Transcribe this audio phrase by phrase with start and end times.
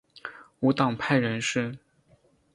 [0.61, 1.77] 无党派人士。